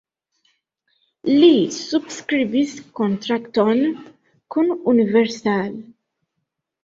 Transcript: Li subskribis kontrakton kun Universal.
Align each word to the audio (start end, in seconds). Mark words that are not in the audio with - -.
Li 1.41 1.49
subskribis 1.75 2.71
kontrakton 2.99 3.83
kun 4.55 4.73
Universal. 4.95 5.69